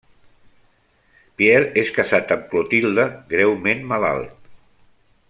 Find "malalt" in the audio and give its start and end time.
3.93-4.53